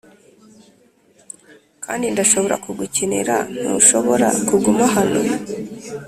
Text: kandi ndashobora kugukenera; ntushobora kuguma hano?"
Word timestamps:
kandi 1.85 2.05
ndashobora 2.13 2.55
kugukenera; 2.65 3.35
ntushobora 3.59 4.27
kuguma 4.47 4.85
hano?" 4.95 5.19